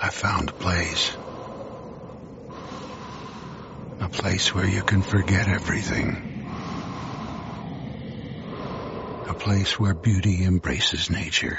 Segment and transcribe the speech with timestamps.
[0.00, 1.16] I found a place.
[4.00, 6.22] A place where you can forget everything.
[9.28, 11.58] A place where beauty embraces nature.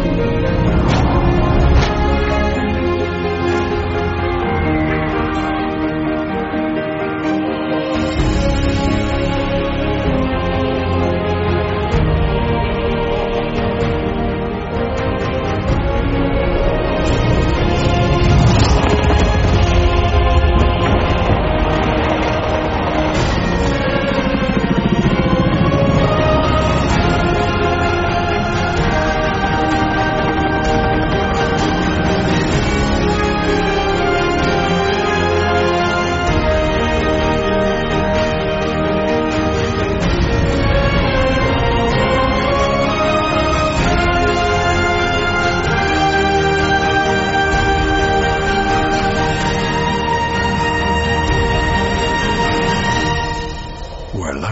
[0.00, 0.29] Where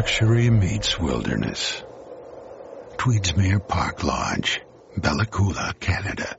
[0.09, 1.83] luxury meets wilderness.
[2.97, 4.62] Tweedsmuir Park Lodge,
[4.97, 6.34] Bella Coola, Canada.